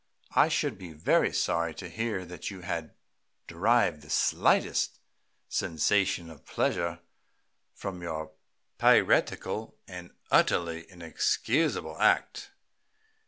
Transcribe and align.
"I 0.33 0.47
should 0.49 0.79
be 0.79 0.93
very 0.93 1.31
sorry 1.31 1.75
to 1.75 1.87
hear 1.87 2.25
that 2.25 2.49
you 2.49 2.61
had 2.61 2.95
derived 3.45 4.01
the 4.01 4.09
slightest 4.09 4.99
sensation 5.47 6.31
of 6.31 6.43
pleasure 6.43 7.01
from 7.75 8.01
your 8.01 8.31
piratical 8.79 9.77
and 9.87 10.09
utterly 10.31 10.89
inexcusable 10.89 11.99
act." 11.99 12.49